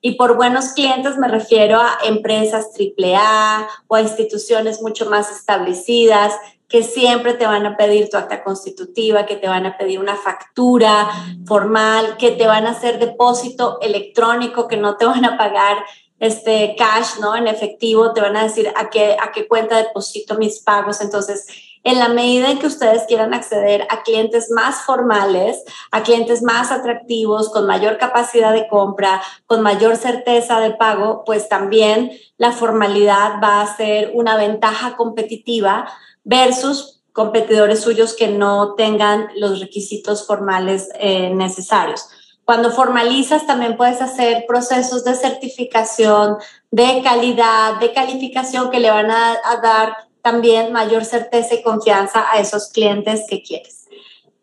Y 0.00 0.16
por 0.16 0.36
buenos 0.36 0.72
clientes 0.74 1.16
me 1.16 1.28
refiero 1.28 1.80
a 1.80 1.98
empresas 2.04 2.70
AAA 2.78 3.66
o 3.88 3.94
a 3.94 4.02
instituciones 4.02 4.82
mucho 4.82 5.08
más 5.08 5.30
establecidas 5.30 6.34
que 6.68 6.82
siempre 6.82 7.34
te 7.34 7.46
van 7.46 7.66
a 7.66 7.76
pedir 7.76 8.10
tu 8.10 8.16
acta 8.16 8.42
constitutiva, 8.42 9.26
que 9.26 9.36
te 9.36 9.48
van 9.48 9.64
a 9.64 9.78
pedir 9.78 10.00
una 10.00 10.16
factura 10.16 11.08
formal, 11.46 12.16
que 12.18 12.32
te 12.32 12.46
van 12.46 12.66
a 12.66 12.70
hacer 12.70 12.98
depósito 12.98 13.78
electrónico, 13.80 14.66
que 14.68 14.76
no 14.76 14.96
te 14.96 15.06
van 15.06 15.24
a 15.24 15.38
pagar 15.38 15.84
este 16.18 16.74
cash, 16.78 17.18
¿no? 17.20 17.36
En 17.36 17.46
efectivo, 17.48 18.12
te 18.12 18.20
van 18.20 18.36
a 18.36 18.44
decir 18.44 18.72
a 18.76 18.90
qué, 18.90 19.16
a 19.20 19.32
qué 19.32 19.46
cuenta 19.48 19.76
deposito 19.76 20.36
mis 20.36 20.60
pagos. 20.60 21.00
Entonces, 21.00 21.46
en 21.84 21.98
la 21.98 22.08
medida 22.08 22.50
en 22.50 22.58
que 22.58 22.66
ustedes 22.66 23.02
quieran 23.06 23.34
acceder 23.34 23.86
a 23.90 24.02
clientes 24.02 24.50
más 24.50 24.82
formales, 24.86 25.62
a 25.90 26.02
clientes 26.02 26.42
más 26.42 26.72
atractivos, 26.72 27.50
con 27.50 27.66
mayor 27.66 27.98
capacidad 27.98 28.54
de 28.54 28.66
compra, 28.68 29.22
con 29.46 29.60
mayor 29.60 29.96
certeza 29.96 30.60
de 30.60 30.70
pago, 30.70 31.24
pues 31.26 31.48
también 31.50 32.10
la 32.38 32.52
formalidad 32.52 33.34
va 33.42 33.60
a 33.60 33.76
ser 33.76 34.12
una 34.14 34.36
ventaja 34.36 34.96
competitiva 34.96 35.86
versus 36.24 37.02
competidores 37.12 37.80
suyos 37.80 38.14
que 38.14 38.28
no 38.28 38.74
tengan 38.74 39.28
los 39.36 39.60
requisitos 39.60 40.26
formales 40.26 40.88
eh, 40.98 41.30
necesarios. 41.30 42.08
Cuando 42.44 42.70
formalizas 42.70 43.46
también 43.46 43.76
puedes 43.76 44.02
hacer 44.02 44.44
procesos 44.46 45.02
de 45.04 45.14
certificación, 45.14 46.36
de 46.70 47.00
calidad, 47.02 47.80
de 47.80 47.92
calificación 47.92 48.70
que 48.70 48.80
le 48.80 48.90
van 48.90 49.10
a, 49.10 49.38
dar 49.62 50.08
también 50.20 50.72
mayor 50.72 51.04
certeza 51.04 51.54
y 51.54 51.62
confianza 51.62 52.26
a 52.30 52.38
esos 52.38 52.68
clientes 52.68 53.24
que 53.28 53.42
quieres. 53.42 53.86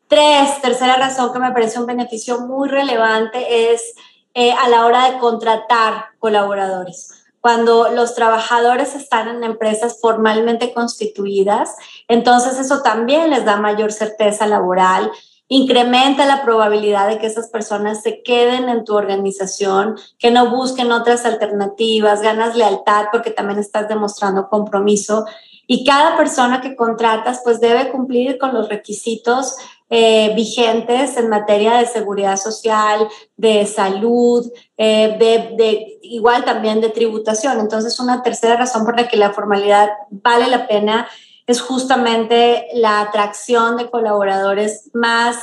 Tres, 0.07 0.61
tercera 0.61 0.95
razón 0.95 1.31
que 1.31 1.39
me 1.39 1.51
parece 1.51 1.79
un 1.79 1.85
beneficio 1.85 2.41
muy 2.41 2.69
relevante 2.69 3.71
es 3.71 3.93
eh, 4.33 4.51
a 4.51 4.67
la 4.67 4.85
hora 4.85 5.11
de 5.11 5.17
contratar 5.19 6.05
colaboradores. 6.19 7.17
cuando 7.39 7.89
los 7.89 8.13
trabajadores 8.13 8.93
están 8.93 9.27
en 9.27 9.43
empresas 9.43 9.97
formalmente 9.99 10.75
constituidas, 10.75 11.75
entonces 12.07 12.59
eso 12.59 12.83
también 12.83 13.31
les 13.31 13.45
da 13.45 13.57
mayor 13.57 13.91
certeza 13.91 14.45
laboral, 14.45 15.11
incrementa 15.53 16.25
la 16.25 16.43
probabilidad 16.43 17.09
de 17.09 17.17
que 17.17 17.27
esas 17.27 17.49
personas 17.49 18.01
se 18.01 18.23
queden 18.23 18.69
en 18.69 18.85
tu 18.85 18.95
organización, 18.95 19.97
que 20.17 20.31
no 20.31 20.49
busquen 20.49 20.93
otras 20.93 21.25
alternativas, 21.25 22.21
ganas 22.21 22.55
lealtad 22.55 23.07
porque 23.11 23.31
también 23.31 23.59
estás 23.59 23.89
demostrando 23.89 24.47
compromiso 24.47 25.25
y 25.67 25.83
cada 25.83 26.15
persona 26.15 26.61
que 26.61 26.77
contratas 26.77 27.41
pues 27.43 27.59
debe 27.59 27.91
cumplir 27.91 28.37
con 28.37 28.53
los 28.53 28.69
requisitos 28.69 29.57
eh, 29.89 30.31
vigentes 30.35 31.17
en 31.17 31.27
materia 31.27 31.73
de 31.73 31.85
seguridad 31.85 32.37
social, 32.37 33.09
de 33.35 33.65
salud, 33.65 34.49
eh, 34.77 35.17
de, 35.19 35.99
igual 36.01 36.45
también 36.45 36.79
de 36.79 36.91
tributación. 36.91 37.59
Entonces, 37.59 37.99
una 37.99 38.23
tercera 38.23 38.55
razón 38.55 38.85
por 38.85 38.97
la 38.97 39.09
que 39.09 39.17
la 39.17 39.33
formalidad 39.33 39.89
vale 40.09 40.47
la 40.47 40.65
pena 40.65 41.09
es 41.51 41.61
justamente 41.61 42.67
la 42.73 43.01
atracción 43.01 43.77
de 43.77 43.89
colaboradores 43.89 44.89
más, 44.93 45.37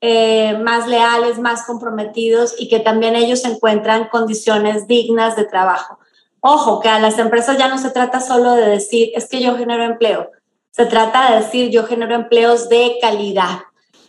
eh, 0.00 0.58
más 0.58 0.86
leales, 0.88 1.38
más 1.38 1.64
comprometidos 1.64 2.54
y 2.58 2.68
que 2.68 2.80
también 2.80 3.16
ellos 3.16 3.44
encuentran 3.44 4.08
condiciones 4.08 4.86
dignas 4.86 5.36
de 5.36 5.44
trabajo. 5.44 5.98
Ojo, 6.40 6.80
que 6.80 6.88
a 6.88 6.98
las 6.98 7.18
empresas 7.18 7.56
ya 7.56 7.68
no 7.68 7.78
se 7.78 7.90
trata 7.90 8.20
solo 8.20 8.52
de 8.52 8.66
decir, 8.66 9.10
es 9.14 9.28
que 9.28 9.40
yo 9.40 9.56
genero 9.56 9.84
empleo, 9.84 10.30
se 10.72 10.86
trata 10.86 11.30
de 11.30 11.40
decir, 11.42 11.70
yo 11.70 11.84
genero 11.84 12.14
empleos 12.14 12.68
de 12.68 12.98
calidad 13.00 13.60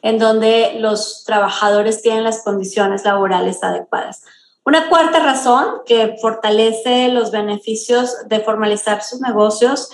en 0.02 0.20
donde 0.20 0.76
los 0.80 1.24
trabajadores 1.26 2.02
tienen 2.02 2.24
las 2.24 2.44
condiciones 2.44 3.06
laborales 3.06 3.64
adecuadas. 3.64 4.24
Una 4.66 4.90
cuarta 4.90 5.20
razón 5.20 5.82
que 5.86 6.16
fortalece 6.22 7.10
los 7.10 7.32
beneficios 7.32 8.28
de 8.28 8.40
formalizar 8.40 9.04
sus 9.04 9.22
negocios 9.22 9.90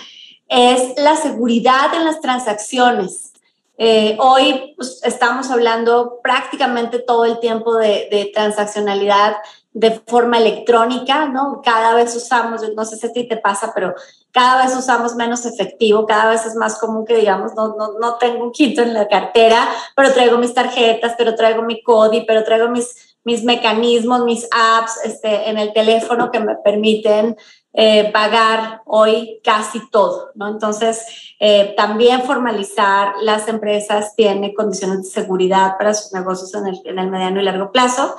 es 0.49 0.97
la 0.97 1.15
seguridad 1.15 1.93
en 1.93 2.05
las 2.05 2.19
transacciones. 2.19 3.31
Eh, 3.77 4.17
hoy 4.19 4.73
pues, 4.75 4.99
estamos 5.05 5.49
hablando 5.51 6.19
prácticamente 6.21 6.99
todo 6.99 7.23
el 7.23 7.39
tiempo 7.39 7.75
de, 7.77 8.09
de, 8.11 8.29
transaccionalidad 8.33 9.37
de 9.71 10.01
forma 10.05 10.37
electrónica, 10.37 11.27
¿no? 11.27 11.61
Cada 11.63 11.93
vez 11.93 12.13
usamos, 12.13 12.61
no 12.75 12.83
sé 12.83 12.97
si 12.97 13.07
a 13.07 13.13
ti 13.13 13.25
te 13.25 13.37
pasa, 13.37 13.71
pero 13.73 13.93
cada 14.31 14.65
vez 14.65 14.75
usamos 14.75 15.15
menos 15.15 15.45
efectivo, 15.45 16.05
cada 16.05 16.31
vez 16.31 16.45
es 16.45 16.55
más 16.55 16.77
común 16.77 17.05
que 17.05 17.15
digamos, 17.15 17.53
no, 17.55 17.75
no, 17.77 17.93
no 17.99 18.15
tengo 18.15 18.43
un 18.43 18.51
quinto 18.51 18.81
en 18.81 18.93
la 18.93 19.07
cartera, 19.07 19.69
pero 19.95 20.11
traigo 20.11 20.37
mis 20.37 20.53
tarjetas, 20.53 21.13
pero 21.17 21.35
traigo 21.35 21.61
mi 21.61 21.81
CODI, 21.81 22.25
pero 22.25 22.43
traigo 22.43 22.67
mis, 22.67 23.15
mis 23.23 23.43
mecanismos, 23.43 24.25
mis 24.25 24.47
apps 24.51 24.99
este, 25.05 25.49
en 25.49 25.57
el 25.57 25.71
teléfono 25.71 26.31
que 26.31 26.39
me 26.39 26.55
permiten 26.55 27.37
eh, 27.73 28.11
pagar 28.11 28.81
hoy 28.85 29.39
casi 29.43 29.89
todo, 29.91 30.31
¿no? 30.33 30.47
Entonces, 30.47 31.05
eh, 31.39 31.75
también 31.77 32.23
formalizar 32.23 33.13
las 33.21 33.47
empresas 33.47 34.15
tiene 34.15 34.55
condiciones 34.55 35.03
de 35.03 35.09
seguridad 35.09 35.77
para 35.77 35.93
sus 35.93 36.11
negocios 36.11 36.53
en 36.55 36.65
el, 36.67 36.81
en 36.85 36.97
el 36.97 37.11
mediano 37.11 37.39
y 37.39 37.43
largo 37.43 37.71
plazo. 37.71 38.15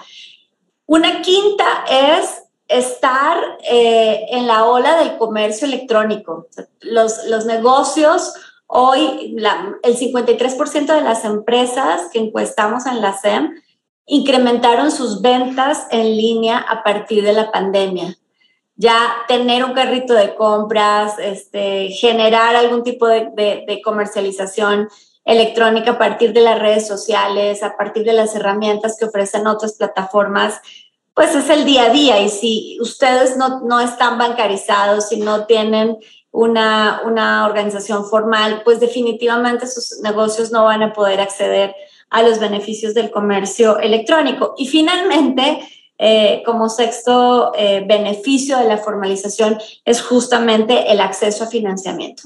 Una 0.86 1.20
quinta 1.20 1.84
es 1.90 2.44
estar 2.68 3.36
eh, 3.68 4.26
en 4.30 4.46
la 4.46 4.66
ola 4.66 4.96
del 4.98 5.18
comercio 5.18 5.66
electrónico. 5.66 6.46
Los, 6.80 7.24
los 7.26 7.44
negocios, 7.44 8.32
hoy 8.68 9.36
el 9.82 9.96
53% 9.96 10.94
de 10.94 11.00
las 11.00 11.24
empresas 11.24 12.02
que 12.12 12.20
encuestamos 12.20 12.86
en 12.86 13.00
la 13.00 13.18
SEM 13.18 13.60
incrementaron 14.06 14.92
sus 14.92 15.20
ventas 15.20 15.88
en 15.90 16.16
línea 16.16 16.58
a 16.58 16.84
partir 16.84 17.24
de 17.24 17.32
la 17.32 17.50
pandemia. 17.50 18.16
Ya 18.80 19.24
tener 19.28 19.62
un 19.62 19.74
carrito 19.74 20.14
de 20.14 20.34
compras, 20.34 21.18
este, 21.18 21.88
generar 21.88 22.56
algún 22.56 22.82
tipo 22.82 23.06
de, 23.06 23.30
de 23.66 23.82
comercialización 23.84 24.88
electrónica 25.24 25.92
a 25.92 25.98
partir 25.98 26.32
de 26.32 26.40
las 26.40 26.58
redes 26.58 26.86
sociales, 26.86 27.62
a 27.62 27.76
partir 27.76 28.04
de 28.04 28.14
las 28.14 28.34
herramientas 28.34 28.96
que 28.98 29.04
ofrecen 29.04 29.46
otras 29.46 29.74
plataformas, 29.74 30.60
pues 31.14 31.34
es 31.34 31.50
el 31.50 31.64
día 31.64 31.84
a 31.84 31.90
día 31.90 32.20
y 32.20 32.28
si 32.30 32.78
ustedes 32.80 33.36
no, 33.36 33.60
no 33.60 33.80
están 33.80 34.16
bancarizados, 34.18 35.08
si 35.08 35.20
no 35.20 35.44
tienen 35.44 35.98
una, 36.30 37.02
una 37.04 37.46
organización 37.46 38.06
formal, 38.06 38.62
pues 38.64 38.80
definitivamente 38.80 39.66
sus 39.66 40.00
negocios 40.00 40.50
no 40.50 40.64
van 40.64 40.82
a 40.82 40.92
poder 40.92 41.20
acceder 41.20 41.74
a 42.08 42.22
los 42.22 42.38
beneficios 42.38 42.94
del 42.94 43.10
comercio 43.10 43.78
electrónico. 43.78 44.54
Y 44.56 44.66
finalmente, 44.66 45.60
eh, 46.02 46.42
como 46.46 46.70
sexto 46.70 47.52
eh, 47.54 47.84
beneficio 47.86 48.56
de 48.56 48.64
la 48.64 48.78
formalización 48.78 49.58
es 49.84 50.00
justamente 50.00 50.90
el 50.90 51.00
acceso 51.00 51.44
a 51.44 51.46
financiamiento. 51.46 52.22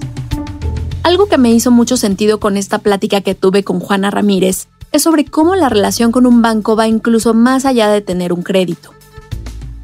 Algo 1.02 1.26
que 1.26 1.38
me 1.38 1.50
hizo 1.50 1.72
mucho 1.72 1.96
sentido 1.96 2.38
con 2.38 2.56
esta 2.56 2.78
plática 2.78 3.20
que 3.20 3.34
tuve 3.34 3.64
con 3.64 3.80
Juana 3.80 4.12
Ramírez 4.12 4.68
es 4.92 5.02
sobre 5.02 5.24
cómo 5.24 5.56
la 5.56 5.68
relación 5.68 6.12
con 6.12 6.24
un 6.24 6.40
banco 6.40 6.76
va 6.76 6.86
incluso 6.86 7.34
más 7.34 7.64
allá 7.64 7.88
de 7.88 8.00
tener 8.00 8.32
un 8.32 8.44
crédito. 8.44 8.92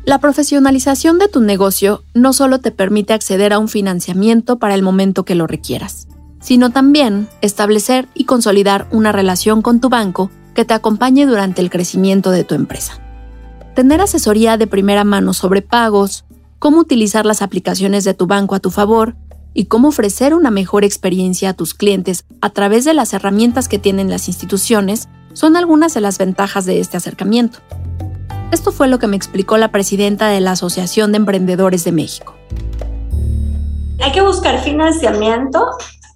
La 0.04 0.18
profesionalización 0.18 1.18
de 1.18 1.26
tu 1.26 1.40
negocio 1.40 2.04
no 2.14 2.32
solo 2.32 2.60
te 2.60 2.70
permite 2.70 3.12
acceder 3.12 3.52
a 3.52 3.58
un 3.58 3.68
financiamiento 3.68 4.60
para 4.60 4.76
el 4.76 4.82
momento 4.82 5.24
que 5.24 5.34
lo 5.34 5.48
requieras, 5.48 6.06
sino 6.40 6.70
también 6.70 7.28
establecer 7.42 8.06
y 8.14 8.24
consolidar 8.24 8.86
una 8.92 9.10
relación 9.10 9.62
con 9.62 9.80
tu 9.80 9.88
banco 9.88 10.30
que 10.54 10.64
te 10.64 10.74
acompañe 10.74 11.26
durante 11.26 11.60
el 11.60 11.70
crecimiento 11.70 12.30
de 12.30 12.44
tu 12.44 12.54
empresa. 12.54 13.00
Tener 13.74 14.00
asesoría 14.00 14.56
de 14.56 14.66
primera 14.66 15.04
mano 15.04 15.32
sobre 15.32 15.62
pagos, 15.62 16.24
cómo 16.58 16.80
utilizar 16.80 17.24
las 17.24 17.40
aplicaciones 17.40 18.04
de 18.04 18.14
tu 18.14 18.26
banco 18.26 18.54
a 18.54 18.60
tu 18.60 18.70
favor 18.70 19.14
y 19.54 19.66
cómo 19.66 19.88
ofrecer 19.88 20.34
una 20.34 20.50
mejor 20.50 20.84
experiencia 20.84 21.50
a 21.50 21.54
tus 21.54 21.74
clientes 21.74 22.24
a 22.40 22.50
través 22.50 22.84
de 22.84 22.94
las 22.94 23.12
herramientas 23.14 23.68
que 23.68 23.78
tienen 23.78 24.10
las 24.10 24.28
instituciones 24.28 25.08
son 25.32 25.56
algunas 25.56 25.94
de 25.94 26.00
las 26.00 26.18
ventajas 26.18 26.64
de 26.66 26.80
este 26.80 26.96
acercamiento. 26.96 27.58
Esto 28.50 28.72
fue 28.72 28.88
lo 28.88 28.98
que 28.98 29.06
me 29.06 29.16
explicó 29.16 29.56
la 29.56 29.70
presidenta 29.70 30.28
de 30.28 30.40
la 30.40 30.52
Asociación 30.52 31.12
de 31.12 31.18
Emprendedores 31.18 31.84
de 31.84 31.92
México. 31.92 32.34
Hay 34.00 34.12
que 34.12 34.22
buscar 34.22 34.60
financiamiento 34.60 35.64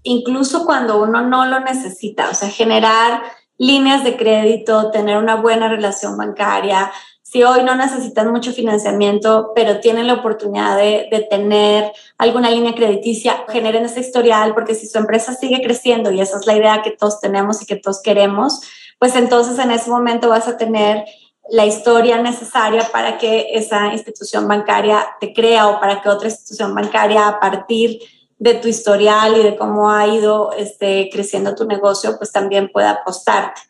incluso 0.03 0.67
cuando 0.67 1.03
uno 1.03 1.23
no 1.23 1.47
lo 1.47 1.61
necesita, 1.61 2.29
o 2.31 2.35
sea, 2.35 2.49
generar 2.49 3.23
líneas 3.57 4.05
de 4.05 4.17
crédito, 4.17 4.91
tener 4.91 5.17
una 5.17 5.37
buena 5.37 5.69
relación 5.69 6.17
bancaria, 6.17 6.93
si 7.35 7.43
hoy 7.43 7.65
no 7.65 7.75
necesitan 7.75 8.31
mucho 8.31 8.53
financiamiento, 8.53 9.51
pero 9.57 9.81
tienen 9.81 10.07
la 10.07 10.15
oportunidad 10.15 10.77
de, 10.77 11.27
tener 11.29 11.93
alguna 12.17 12.49
línea 12.49 12.77
crediticia, 12.77 13.45
generen 13.49 13.87
ese 13.87 13.99
historial, 13.99 14.55
porque 14.55 14.77
si 14.77 14.87
su 14.87 14.99
empresa 14.99 15.35
sigue 15.35 15.61
creciendo 15.61 16.13
y 16.13 16.21
esa 16.21 16.39
es 16.39 16.47
la 16.47 16.57
idea 16.57 16.83
que 16.83 16.93
todos 16.93 17.19
tenemos 17.19 17.61
y 17.61 17.67
que 17.67 17.75
todos 17.75 18.01
queremos, 18.03 18.61
pues 19.01 19.17
entonces 19.17 19.59
en 19.59 19.73
ese 19.73 19.91
momento 19.91 20.29
vas 20.29 20.47
a 20.47 20.57
tener 20.57 21.07
la 21.51 21.67
historia 21.67 22.23
necesaria 22.23 22.89
para 22.93 23.19
que 23.19 23.49
esa 23.55 23.93
institución 23.93 24.47
bancaria 24.47 25.05
te 25.19 25.35
crea 25.35 25.67
o 25.67 25.81
para 25.81 26.01
que 26.01 26.11
otra 26.11 26.29
institución 26.29 26.73
bancaria 26.73 27.27
a 27.27 27.41
partir 27.41 27.99
de 28.39 28.55
tu 28.55 28.69
historial 28.69 29.37
y 29.37 29.43
de 29.43 29.57
cómo 29.57 29.91
ha 29.91 30.07
ido 30.07 30.53
este, 30.53 31.11
creciendo 31.13 31.57
tu 31.57 31.67
negocio, 31.67 32.17
pues 32.17 32.31
también 32.31 32.71
pueda 32.73 32.91
apostarte. 32.91 33.61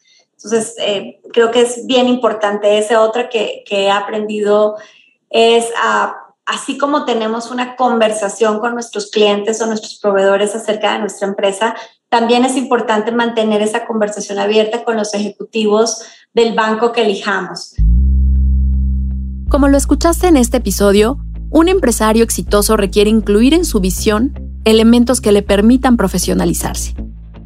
Entonces, 0.45 0.75
eh, 0.79 1.21
creo 1.33 1.51
que 1.51 1.63
es 1.63 1.87
bien 1.87 2.07
importante. 2.07 2.79
Esa 2.79 3.01
otra 3.01 3.31
que, 3.31 3.65
he 3.67 3.91
aprendido 3.91 4.77
es 5.31 5.67
así 6.45 6.77
como 6.77 7.07
tenemos 7.07 7.51
una 7.51 7.77
conversación 7.77 8.61
con 8.61 8.75
nuestros 8.75 9.11
clientes 9.11 9.61
o 9.63 9.67
nuestros 9.67 9.99
proveedores 9.99 10.55
acerca 10.55 10.93
de 10.93 10.99
nuestra 10.99 11.27
empresa, 11.27 11.75
también 12.11 12.45
es 12.45 12.57
importante 12.57 13.11
mantener 13.11 13.63
esa 13.63 13.87
conversación 13.87 14.39
abierta 14.39 14.85
con 14.85 14.97
los 14.97 15.15
ejecutivos 15.15 16.03
del 16.35 16.55
banco 16.55 16.93
que 16.93 17.03
elijamos. 17.03 17.75
Como 19.49 19.69
lo 19.69 19.77
escuchaste 19.77 20.29
en 20.29 20.37
este 20.37 20.59
episodio, 20.59 21.19
un 21.51 21.69
empresario 21.69 22.23
exitoso 22.23 22.77
requiere 22.77 23.09
incluir 23.09 23.55
en 23.55 23.65
su 23.65 23.81
visión 23.81 24.59
elementos 24.65 25.21
que 25.21 25.33
le 25.33 25.43
permitan 25.43 25.97
profesionalizarse. 25.97 26.95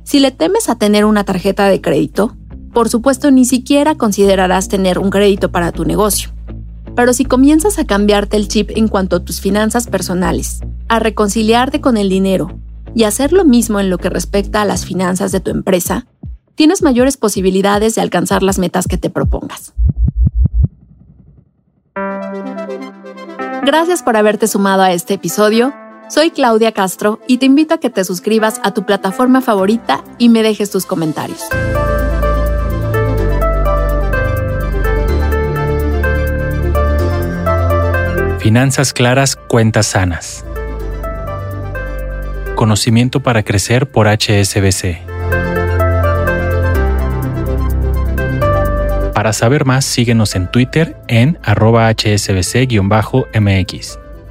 Si 0.04 0.18
le 0.18 0.30
temes 0.32 0.68
a 0.68 0.76
tener 0.76 1.04
una 1.04 1.24
tarjeta 1.24 1.68
de 1.68 1.80
crédito, 1.80 2.36
por 2.78 2.90
supuesto 2.90 3.32
ni 3.32 3.44
siquiera 3.44 3.96
considerarás 3.96 4.68
tener 4.68 5.00
un 5.00 5.10
crédito 5.10 5.50
para 5.50 5.72
tu 5.72 5.84
negocio. 5.84 6.30
Pero 6.94 7.12
si 7.12 7.24
comienzas 7.24 7.76
a 7.80 7.84
cambiarte 7.84 8.36
el 8.36 8.46
chip 8.46 8.70
en 8.76 8.86
cuanto 8.86 9.16
a 9.16 9.24
tus 9.24 9.40
finanzas 9.40 9.88
personales, 9.88 10.60
a 10.88 11.00
reconciliarte 11.00 11.80
con 11.80 11.96
el 11.96 12.08
dinero 12.08 12.56
y 12.94 13.02
hacer 13.02 13.32
lo 13.32 13.44
mismo 13.44 13.80
en 13.80 13.90
lo 13.90 13.98
que 13.98 14.10
respecta 14.10 14.62
a 14.62 14.64
las 14.64 14.86
finanzas 14.86 15.32
de 15.32 15.40
tu 15.40 15.50
empresa, 15.50 16.06
tienes 16.54 16.80
mayores 16.80 17.16
posibilidades 17.16 17.96
de 17.96 18.00
alcanzar 18.00 18.44
las 18.44 18.60
metas 18.60 18.86
que 18.86 18.96
te 18.96 19.10
propongas. 19.10 19.72
Gracias 23.64 24.04
por 24.04 24.16
haberte 24.16 24.46
sumado 24.46 24.82
a 24.82 24.92
este 24.92 25.14
episodio. 25.14 25.74
Soy 26.08 26.30
Claudia 26.30 26.70
Castro 26.70 27.18
y 27.26 27.38
te 27.38 27.46
invito 27.46 27.74
a 27.74 27.78
que 27.78 27.90
te 27.90 28.04
suscribas 28.04 28.60
a 28.62 28.72
tu 28.72 28.86
plataforma 28.86 29.40
favorita 29.40 30.04
y 30.16 30.28
me 30.28 30.44
dejes 30.44 30.70
tus 30.70 30.86
comentarios. 30.86 31.40
Finanzas 38.48 38.94
claras, 38.94 39.36
cuentas 39.36 39.88
sanas. 39.88 40.42
Conocimiento 42.54 43.20
para 43.20 43.42
crecer 43.42 43.90
por 43.90 44.08
HSBC. 44.08 45.00
Para 49.12 49.34
saber 49.34 49.66
más, 49.66 49.84
síguenos 49.84 50.34
en 50.34 50.50
Twitter 50.50 50.96
en 51.08 51.38
arroba 51.42 51.90
hsbc-mx 51.90 53.18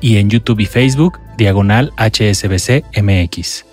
y 0.01 0.17
en 0.17 0.31
YouTube 0.31 0.61
y 0.61 0.65
Facebook 0.65 1.19
diagonal 1.37 1.93
hsbc-mx. 1.97 3.66